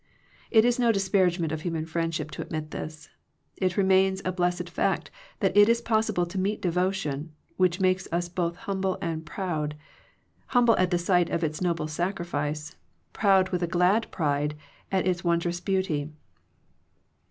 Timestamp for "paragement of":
1.07-1.61